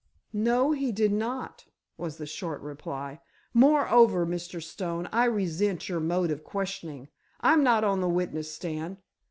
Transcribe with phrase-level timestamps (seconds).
[0.33, 1.65] "No, he did not,"
[1.95, 3.21] was the short reply.
[3.53, 4.59] "Moreover, Mr.
[4.59, 7.09] Stone, I resent your mode of questioning.
[7.39, 8.97] I'm not on the witness stand.